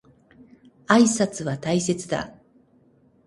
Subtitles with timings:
[0.87, 2.33] 挨拶は大切だ。